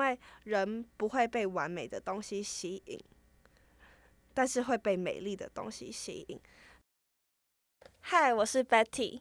[0.00, 2.98] 为人不会被完美的东西吸引，
[4.32, 6.40] 但是会被美丽的东西吸引。
[8.00, 9.20] 嗨，我是 Betty。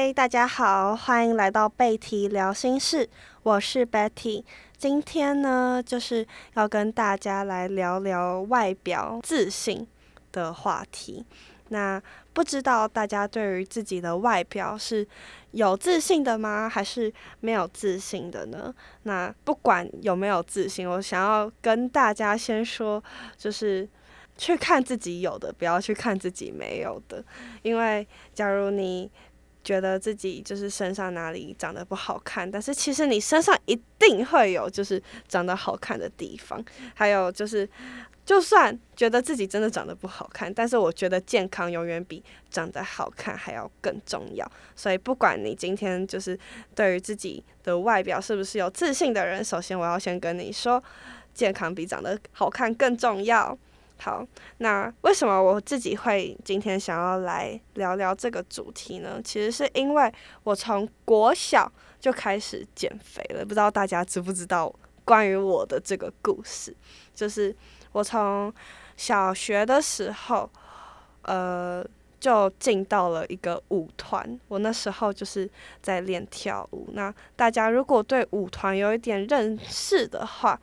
[0.00, 3.10] 嗨，大家好，欢迎来到贝提聊心事，
[3.42, 4.44] 我是 Betty。
[4.76, 6.24] 今天呢，就是
[6.54, 9.84] 要跟大家来聊聊外表自信
[10.30, 11.26] 的话题。
[11.70, 12.00] 那
[12.32, 15.04] 不知道大家对于自己的外表是
[15.50, 16.68] 有自信的吗？
[16.68, 18.72] 还是没有自信的呢？
[19.02, 23.02] 那不管有没有自信，我想要跟大家先说，
[23.36, 23.88] 就是
[24.36, 27.24] 去看自己有的，不要去看自己没有的，
[27.62, 29.10] 因为假如你。
[29.68, 36.64] 觉得自己就是身上哪里长得不好看，但是其实你身上一定会有就是长得好看的地方。
[36.94, 37.68] 还有就是，
[38.24, 44.50] 就算觉得自己真的长得不好看，但是我觉得健康永远比长得好看还要更重要。
[44.74, 46.38] 所以不管你今天就是
[46.74, 50.82] 对于自己的外表是不是有自信的人，首先我要先跟你说，
[51.34, 53.58] 健康比长得好看更重要。
[54.00, 54.24] 好，
[54.58, 59.20] 那为什么我自己会今天想要来聊聊这个主题呢？
[59.22, 60.12] 其实是因为
[60.44, 64.72] 我从国小就开始减肥了，不知道大家知不知道
[65.04, 66.74] 关于我的这个故事？
[67.12, 67.54] 就是
[67.90, 68.54] 我从
[68.96, 70.48] 小学的时候，
[71.22, 71.84] 呃，
[72.20, 75.50] 就进到了一个舞团，我那时候就是
[75.82, 76.88] 在练跳舞。
[76.92, 80.60] 那大家如果对舞团有一点认识的话，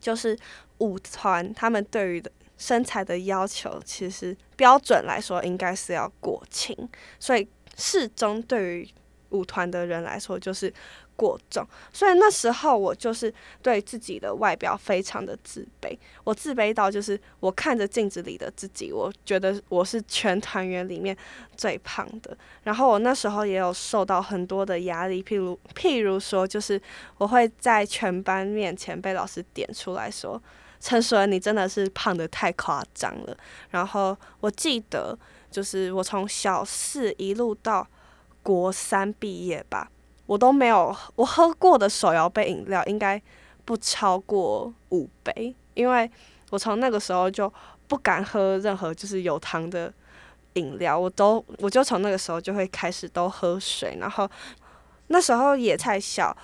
[0.00, 0.34] 就是
[0.78, 2.32] 舞团他们对于的。
[2.58, 6.76] 身材的要求其实标准来说应该是要过轻，
[7.18, 8.88] 所以适中对于
[9.30, 10.72] 舞团的人来说就是
[11.14, 11.64] 过重。
[11.92, 21.16] 所以那时候我就是对自己的外表非常的自卑，我自卑到就是我看着镜子里的自己，我觉得我是全团员里面
[21.56, 22.36] 最胖的。
[22.64, 26.80] 然后我那时候也有受到很多的压力，譬如譬如说就是
[27.18, 30.42] 我会在全班面前被老师点出来说。
[30.80, 33.36] 陈淑，你真的是胖的太夸张了。
[33.70, 35.18] 然后我记得，
[35.50, 37.86] 就是我从小四一路到
[38.42, 39.90] 国三毕业吧，
[40.26, 43.20] 我都没有我喝过的手摇杯饮料应该
[43.64, 46.10] 不超过五杯，因为
[46.50, 47.52] 我从那个时候就
[47.86, 49.92] 不敢喝任何就是有糖的
[50.54, 54.30] 饮料，我都我就从那个时候就会开始都喝水，然后
[55.08, 56.36] 那时候也太小。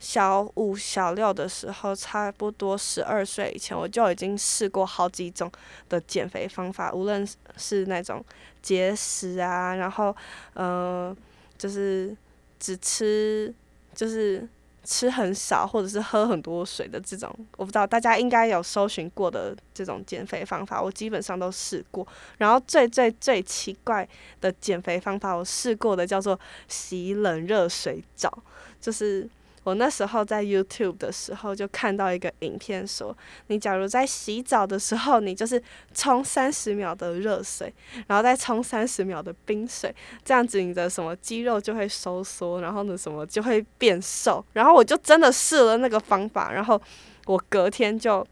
[0.00, 5.52] 小五、小六的时候，差不多十二岁以前，我就已经试过好几种
[5.90, 7.28] 的减肥方法，无论
[7.58, 8.24] 是那种
[8.62, 10.16] 节食啊，然后，
[10.54, 11.14] 呃，
[11.58, 12.16] 就是
[12.58, 13.54] 只吃，
[13.94, 14.48] 就是
[14.84, 22.08] 吃很少，或者是喝很多水的这种，我不知道大家应该有搜寻过的这种减肥方法，我基本上都试过。
[22.38, 24.08] 然后最最最奇怪
[24.40, 28.42] 的减肥方法，我试过的叫做洗冷热水澡，
[28.80, 29.28] 就是。
[29.62, 33.14] 我那时候在 YouTube 的时候，就看到一个影片说，
[33.48, 35.62] 你假如在洗澡的时候，你就是
[35.92, 37.72] 冲三十秒的热水，
[38.06, 39.94] 然后再冲三十秒的冰水，
[40.24, 44.44] 这样子你的什么肌肉就会收缩，然后呢什么就会变瘦。
[44.54, 46.80] 然后我就真的试了那个方法，然后
[47.26, 48.26] 我隔天就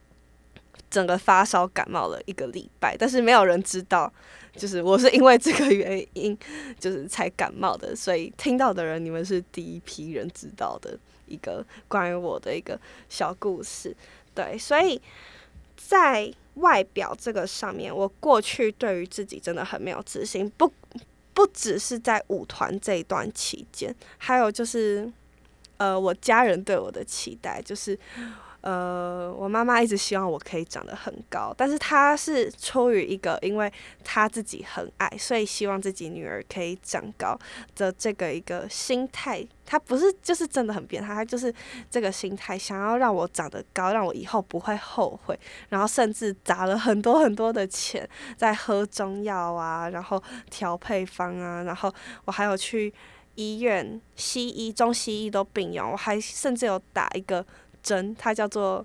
[0.88, 4.10] 整个发烧感冒了一个礼拜，但是没有人知道，
[4.56, 6.36] 就是我是因为这个原因
[6.80, 10.98] 就是才感冒的，所以听到的人你们是第一批人知道的。
[11.28, 12.78] 一个关于我的一个
[13.08, 13.96] 小故事，
[14.34, 15.00] 对，所以
[15.76, 20.72] 在外表这个上面，我过去对于自己真的很没有自信，不
[21.32, 25.12] 不只是在舞团这一段期间，还有就是，
[25.76, 27.98] 呃，我家人对我的期待就是。
[28.60, 37.38] 呃，我妈妈一直希望我可以长得很高，但是她是出于一个，因为她自己很矮，所以希望自己女儿可以长高
[37.76, 39.46] 的这个一个心态。
[39.64, 41.54] 她不是就是真的很变态，她就是
[41.88, 45.38] 这个心态，想要让我长得高，让我以后不会后悔。
[45.68, 48.06] 然后甚至砸了很多很多的钱
[48.36, 51.94] 在喝中药啊，然后调配方啊，然后
[52.24, 52.92] 我还有去
[53.36, 57.46] 医院西医、中西医都并用，我还甚至有打一个。
[57.88, 58.84] 针，它叫做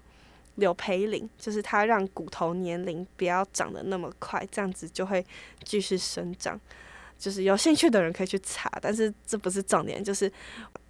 [0.56, 5.26] 柳培林，就是它让骨头年龄不要长得那么快，这样子就会
[5.64, 6.58] 继续生长。
[7.18, 10.30] 就是有兴趣的人可以去查，但是这不是重点，就是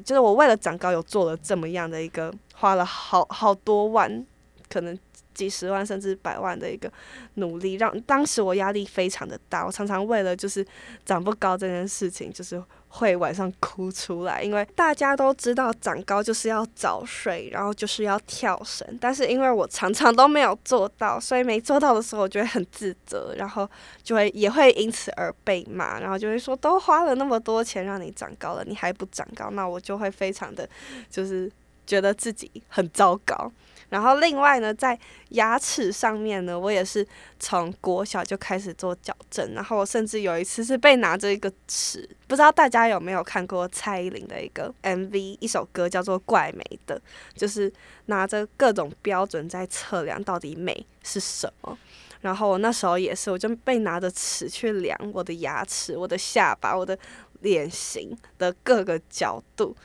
[0.04, 4.26] 就是我为了长高，有做了这么样的一个，花了好好多万，
[4.70, 4.98] 可能
[5.34, 6.92] 几十万甚至百万的一个
[7.36, 10.66] 努力，让当时我压力非常的大，我常常为了就是
[11.06, 12.62] 长不高这件事情，就是
[12.96, 23.68] 会晚上哭出来，因为大家都知道长高就是要早睡，然后就是要跳绳，但是因为我常常都没有做到，所以没做到的时候，我就会很自责，然后
[24.04, 30.70] 就会也会因此而被骂，然后就会说都花了那么多钱让你长高了，你还不长高，那我就会非常的
[31.10, 31.52] 就是
[31.86, 33.52] 觉得自己很糟糕。
[33.90, 34.98] 然后另外呢，在
[35.30, 37.08] 牙齿上面呢，我也是
[37.40, 39.54] 从国小就开始做矫正。
[39.54, 47.00] 然后我甚至有一次是被拿着一个尺，不知道大家有没有看过蔡依林的一个 MV，一首歌叫做《怪美的》，
[47.40, 47.72] 就是
[48.08, 51.78] 拿着各种标准在测量到底美是什么。
[52.22, 56.98] 然后我那时候也是，我就被拿着尺去量我的牙齿、我的下巴、我的
[57.42, 59.76] 脸型的各个角度。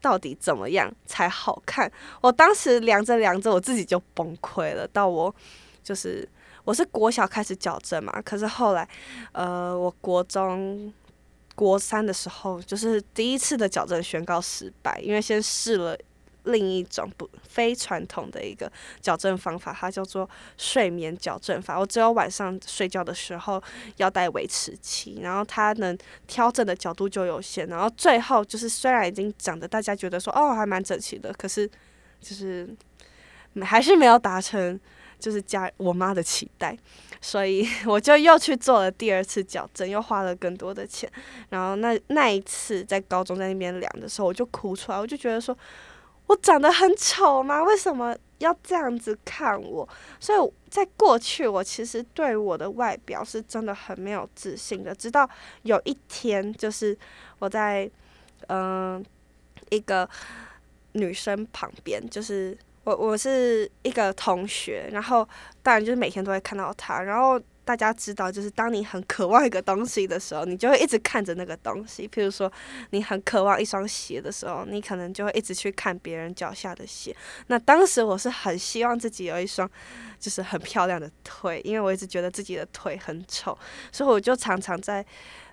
[0.00, 1.90] 到底怎么样才好看？
[2.20, 4.86] 我当时量着量着，我自己就崩溃了。
[4.88, 5.34] 到我
[5.82, 6.28] 就是
[6.64, 8.88] 我是国小开始矫正嘛，可是后来，
[9.32, 10.92] 呃，我国中
[11.54, 15.96] 国三的时候，就是第一次的矫正宣告失败，因为先试了。
[16.48, 21.78] 另一种不非传统的一个矫正方法，它叫做睡眠矫正法。
[21.78, 23.62] 我只有晚上睡觉的时候
[23.96, 25.96] 要戴维持器，然后它能
[26.26, 27.66] 调整的角度就有限。
[27.68, 31.68] 然后最后就是虽然已经长得大家觉得说哦还蛮整齐的，可是
[32.20, 32.68] 就是
[33.62, 34.78] 还是没有达成
[35.18, 36.76] 就是家我妈的期待，
[37.20, 41.10] 所以我就又去做了第二次矫正，又花了更多的钱。
[41.50, 45.56] 然后那那一次在高中在那边量的时候，我就哭出来，我就觉得说。
[46.28, 47.62] 我长得很丑吗？
[47.64, 49.88] 为什么要这样子看我？
[50.20, 54.94] 所以在过去，我其实对我的外表是真的很没有自信的。
[54.94, 55.28] 直到
[55.62, 56.96] 有一天，就是
[57.40, 57.90] 我在
[58.46, 59.04] 嗯
[59.70, 60.08] 一个
[60.92, 65.28] 女生旁边，就是我我是一个同学，然后
[65.62, 67.40] 当然就是每天都会看到她，然后。
[67.68, 72.08] 大家知道，就是当你很渴望一个东西的时候，你就会一直看着那个东西。
[72.08, 72.50] 譬如说，
[72.92, 77.14] 你很渴望一双鞋的时候，你可能就会一直去看别人脚下的鞋。
[77.48, 79.70] 那当时我是很希望自己有一双，
[80.18, 83.58] 就是很漂亮的腿，因为我一直觉得自己的腿很丑，
[83.92, 85.04] 所以我就常常在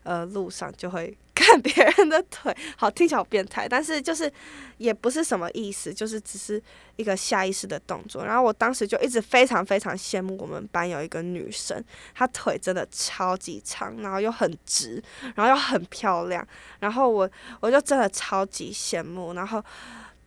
[0.03, 1.13] 呃路上就会。
[1.45, 4.31] 看别人的腿，好听起来好变态，但是就是
[4.77, 6.61] 也不是什么意思，就是只是
[6.95, 8.25] 一个下意识的动作。
[8.25, 11.83] 然后我当时就一直非常非常羡慕我们班有一个女生，
[12.15, 15.01] 她腿真的超级长，然后又很直，
[15.35, 16.45] 然后又很漂亮。
[16.79, 19.63] 然后我我就真的超级羡慕，然后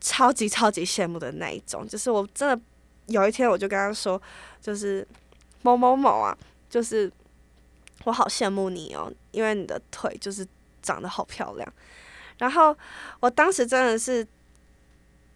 [0.00, 1.84] 超级超级羡慕的那一种。
[1.88, 2.60] 就是我真的
[3.06, 4.22] 有一天我就跟她说，
[4.62, 5.04] 就是
[5.62, 6.38] 某某某啊，
[6.70, 7.10] 就是
[8.04, 10.46] 我好羡慕你哦，因为你的腿就是。
[10.88, 11.72] 长得好漂亮，
[12.38, 12.74] 然后
[13.20, 14.26] 我当时真的是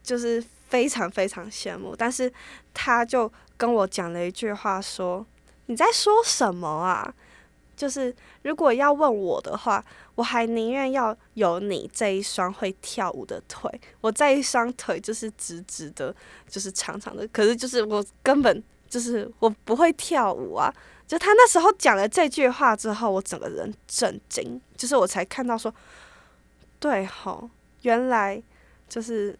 [0.03, 2.33] 就是非常非常羡慕，但是
[2.73, 5.27] 他就跟我讲了一句话，说
[5.67, 7.15] 你在说什么啊？
[7.77, 9.85] 就是如果要问我的话，
[10.15, 13.71] 我还宁愿要有你这一双会跳舞的腿，
[14.01, 16.15] 我这一双腿就是直直的，
[16.49, 20.73] 就是长长的，可是就是我根本就是我不会跳舞啊。
[21.13, 25.71] 就他那时候讲了这句话之后，我整个人震惊，就是我才看到说，
[26.81, 27.51] 对吼，
[27.83, 28.43] 原来
[28.89, 29.39] 就是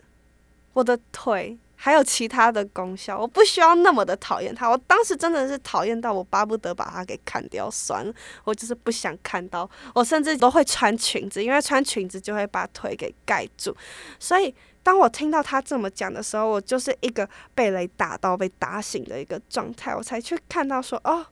[0.75, 4.69] 我的腿还有其他的功效，我不需要那么的讨厌他。
[4.69, 8.13] 我当时真的是讨厌到我巴不得把它给砍掉算了，
[8.45, 9.67] 我就是不想看到。
[9.95, 13.75] 我甚至都会穿裙子，因为穿裙子就会把腿给盖住。
[14.19, 21.25] 所以当我听到他这么讲的时候，我就是一个被雷打到、被打醒的一个状态，我才去看到说，哦。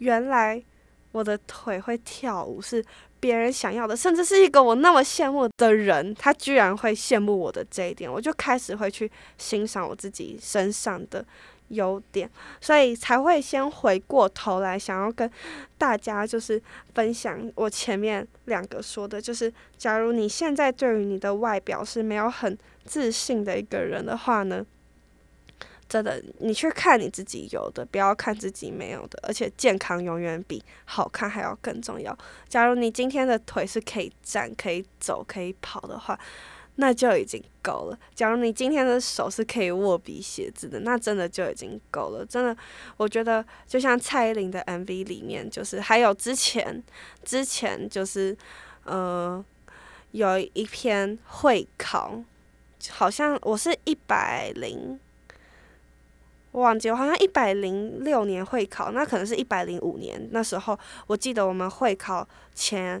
[0.00, 0.62] 原来
[1.12, 2.84] 我的腿会跳舞是
[3.18, 11.24] 别人想要的，甚至是一个我那么羡慕的人，他居然会羡慕我的这一点，我就开始会去欣赏我自己身上的
[11.68, 12.30] 优点，
[12.60, 15.30] 所以才会先回过头来想要跟
[15.76, 16.60] 大家就是
[16.94, 24.64] 分享我前面两个说的，就是假如你现在对于你的外表是没有很自信的一个人的话呢？
[25.90, 29.18] 真的，你去看你自己有的，不要看自己没有的。
[29.24, 32.16] 而且健康永远比好看还要更重要。
[32.48, 36.16] 假如你今天的腿是可以站、可以走、可以跑的话，
[36.76, 37.98] 那就已经够了。
[38.14, 42.24] 假如你今天的手是可以握笔写字的，那真的就已经够了。
[42.24, 42.56] 真的，
[42.96, 46.80] 我觉得就像蔡依林的 MV 里面，就是还有之前
[47.24, 48.38] 之前就是
[48.84, 49.44] 呃
[50.12, 52.22] 有一篇会考，
[52.90, 55.00] 好像我是一百零。
[56.52, 60.28] 我忘记，我好像一百零六年会考，那可能是一百零五年。
[60.32, 63.00] 那时候我记得我们会考前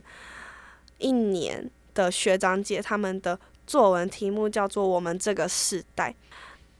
[0.98, 6.14] 一年的学长姐他们的作文题目叫做《我们这个时代》，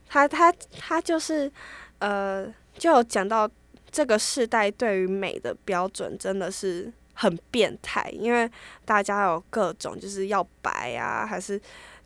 [0.08, 1.50] 他他他就是
[1.98, 2.46] 呃，
[2.78, 3.50] 就讲到
[3.90, 6.92] 这个时代对于美的标准真的是。
[7.12, 8.50] 很变态，因为
[8.86, 11.60] 大家有各种就是要白啊，还是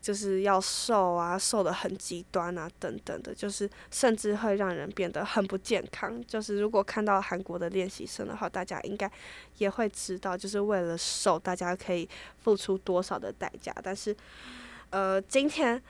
[0.05, 6.23] 就是要瘦啊，瘦的很极端啊，等等的，就是甚至会让人变得很不健康。
[6.27, 9.11] 就是如果看到韩国的练习生的话，大家应该
[9.57, 12.07] 也会知道，就是为了瘦，大家可以
[12.43, 13.75] 付出多少的代价。
[13.83, 14.15] 但是，
[14.91, 15.83] 呃，今天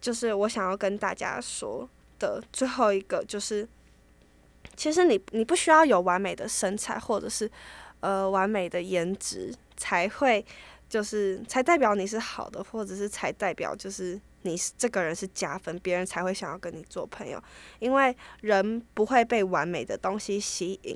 [0.00, 1.88] 就是我想要跟大家说
[2.18, 3.68] 的最后一个，就是
[4.74, 7.48] 其实你你不需要有完美的身材，或者是。
[8.02, 10.44] 呃，完美的颜值才会，
[10.92, 17.42] 就是才代表你是好的，或者是才代表就是你是这个人是加分，别人才会想要跟你做朋友。
[17.78, 20.94] 因为人不会被完美的东西吸引，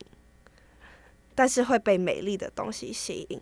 [1.35, 3.41] 但是会被美丽的东西吸引。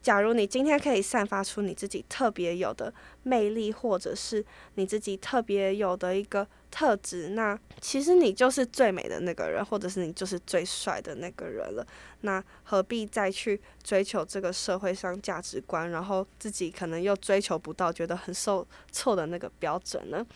[0.00, 2.94] 假如你今天可以散发出你自己特别有的
[3.24, 6.46] 魅力，或者是你自己特别有的一个。
[6.70, 11.86] 特质，那其实你就是最美的那个人，或者是你就是最帅的那个人了。
[12.20, 20.26] 那何必再去追求这个社会上价值观，然后自己可能又追求不到，觉得很受挫的那个标准呢？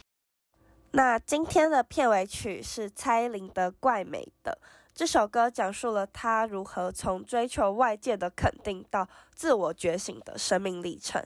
[0.93, 4.59] 那今天的片尾曲是蔡依林的《怪美的》。
[4.95, 11.21] 这首歌讲述了她如何从追求外界的肯定到自我觉醒的生命历程。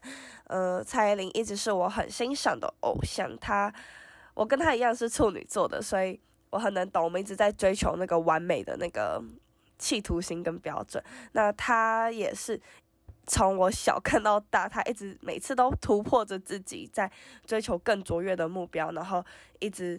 [0.44, 3.72] 呃，蔡依林一直是我很欣赏的偶像，她。
[4.38, 6.16] 我跟他一样是处女座的，所以
[6.50, 7.02] 我很能懂。
[7.02, 9.20] 我们一直在追求那个完美的那个
[9.78, 11.02] 企图心跟标准。
[11.32, 12.60] 那他也是
[13.26, 17.10] 从我小看到大，他一直每次都突破着自己，在
[17.46, 19.26] 追求更卓越的目标，然后
[19.58, 19.98] 一直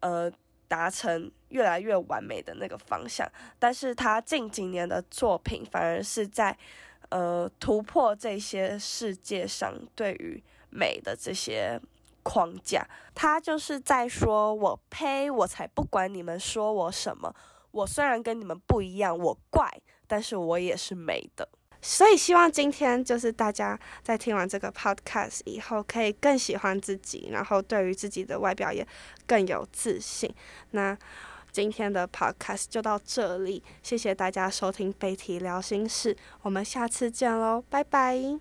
[0.00, 0.32] 呃
[0.66, 3.30] 达成越来越完美的那个方向。
[3.58, 6.56] 但是他近几年的作品反而是在
[7.10, 11.78] 呃突破这些世界上对于美的这些。
[12.24, 17.32] 框架，他就是在说：“我呸，我才不管你们说我什么。
[17.70, 19.70] 我虽然跟你们不一样，我怪，
[20.08, 21.48] 但是我也是美的。
[21.80, 28.86] 所以希望今天就是大家在听完这个 podcast 以后，可以更喜欢自己，然后对于自己的外表也
[29.26, 30.34] 更有自信。
[30.70, 30.96] 那
[31.52, 38.40] 今天的 podcast 就到这里，谢谢大家收听贝提聊心事，我们下次见喽，拜拜。”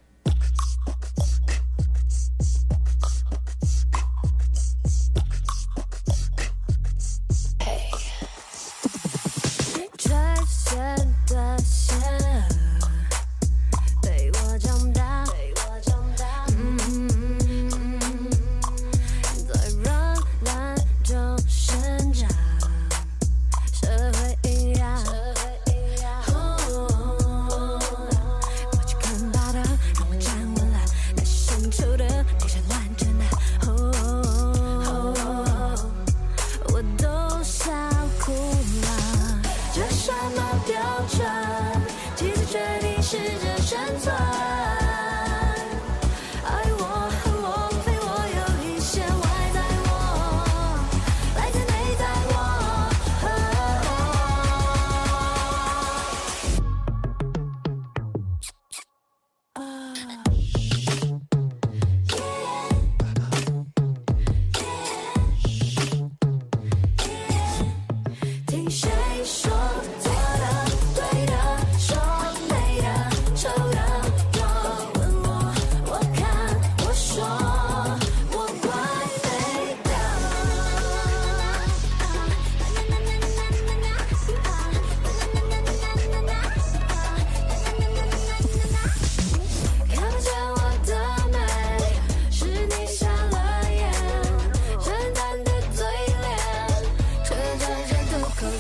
[43.84, 44.53] 生存。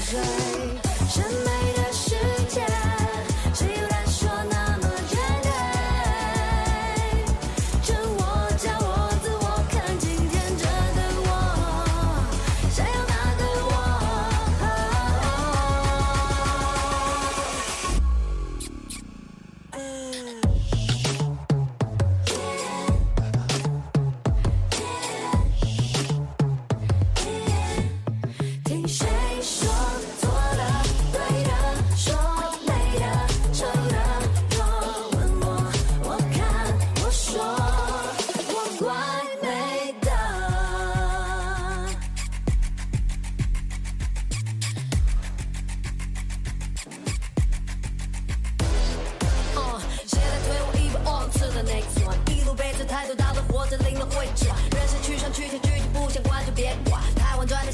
[0.03, 0.42] pleasure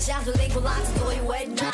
[0.09, 0.33] 加所
[1.13, 1.69] 以的你的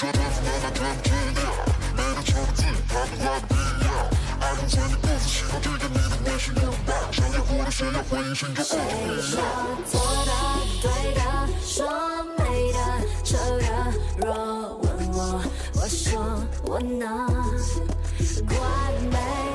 [9.21, 9.39] 说
[9.85, 9.93] 错
[10.25, 10.31] 的
[10.81, 11.21] 对的
[11.63, 11.87] 说
[12.37, 12.77] 美的
[13.23, 13.67] 丑的
[14.17, 14.25] 若
[14.79, 15.17] 问我
[15.75, 17.27] 我说我那
[18.45, 18.57] 怪
[19.11, 19.54] 美